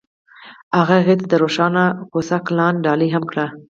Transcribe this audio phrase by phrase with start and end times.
[0.79, 3.49] هغه هغې ته د روښانه کوڅه ګلان ډالۍ هم کړل.